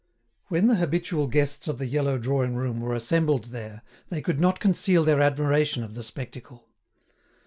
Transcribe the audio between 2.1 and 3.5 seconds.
drawing room were assembled